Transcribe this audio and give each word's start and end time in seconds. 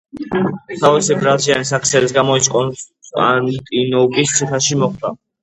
თავისი 0.83 1.17
ბრაზიანი 1.19 1.67
საქციელის 1.71 2.15
გამო 2.15 2.39
ის 2.41 2.49
კონსტანტინოვკის 2.55 4.35
ციხეში 4.41 4.81
მოხვდა. 4.83 5.15